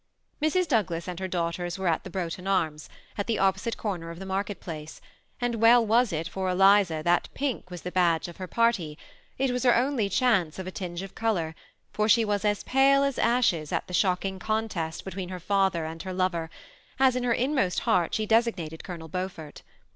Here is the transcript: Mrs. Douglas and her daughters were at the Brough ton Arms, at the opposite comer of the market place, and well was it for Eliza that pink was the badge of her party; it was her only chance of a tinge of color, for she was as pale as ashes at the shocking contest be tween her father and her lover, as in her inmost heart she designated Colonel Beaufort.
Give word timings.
Mrs. 0.41 0.67
Douglas 0.67 1.07
and 1.07 1.19
her 1.19 1.27
daughters 1.27 1.77
were 1.77 1.87
at 1.87 2.03
the 2.03 2.09
Brough 2.09 2.29
ton 2.29 2.47
Arms, 2.47 2.89
at 3.19 3.27
the 3.27 3.37
opposite 3.37 3.77
comer 3.77 4.09
of 4.09 4.17
the 4.17 4.25
market 4.25 4.59
place, 4.59 4.99
and 5.39 5.61
well 5.61 5.85
was 5.85 6.11
it 6.11 6.27
for 6.27 6.49
Eliza 6.49 7.03
that 7.05 7.29
pink 7.35 7.69
was 7.69 7.83
the 7.83 7.91
badge 7.91 8.27
of 8.27 8.37
her 8.37 8.47
party; 8.47 8.97
it 9.37 9.51
was 9.51 9.61
her 9.61 9.75
only 9.75 10.09
chance 10.09 10.57
of 10.57 10.65
a 10.65 10.71
tinge 10.71 11.03
of 11.03 11.13
color, 11.13 11.53
for 11.93 12.09
she 12.09 12.25
was 12.25 12.43
as 12.43 12.63
pale 12.63 13.03
as 13.03 13.19
ashes 13.19 13.71
at 13.71 13.85
the 13.85 13.93
shocking 13.93 14.39
contest 14.39 15.05
be 15.05 15.11
tween 15.11 15.29
her 15.29 15.39
father 15.39 15.85
and 15.85 16.01
her 16.01 16.13
lover, 16.13 16.49
as 16.99 17.15
in 17.15 17.21
her 17.21 17.31
inmost 17.33 17.81
heart 17.81 18.15
she 18.15 18.25
designated 18.25 18.83
Colonel 18.83 19.07
Beaufort. 19.07 19.61